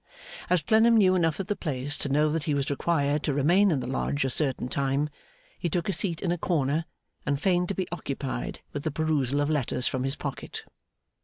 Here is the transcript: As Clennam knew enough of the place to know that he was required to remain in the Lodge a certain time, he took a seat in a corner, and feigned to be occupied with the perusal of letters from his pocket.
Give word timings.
As 0.49 0.63
Clennam 0.63 0.97
knew 0.97 1.13
enough 1.13 1.39
of 1.39 1.45
the 1.45 1.55
place 1.55 1.95
to 1.99 2.09
know 2.09 2.29
that 2.29 2.45
he 2.45 2.55
was 2.55 2.71
required 2.71 3.21
to 3.21 3.35
remain 3.35 3.69
in 3.69 3.81
the 3.81 3.85
Lodge 3.85 4.25
a 4.25 4.31
certain 4.31 4.67
time, 4.67 5.11
he 5.59 5.69
took 5.69 5.87
a 5.87 5.93
seat 5.93 6.23
in 6.23 6.31
a 6.31 6.39
corner, 6.39 6.85
and 7.23 7.39
feigned 7.39 7.67
to 7.67 7.75
be 7.75 7.87
occupied 7.91 8.61
with 8.73 8.81
the 8.81 8.89
perusal 8.89 9.39
of 9.41 9.47
letters 9.51 9.85
from 9.85 10.03
his 10.03 10.15
pocket. 10.15 10.65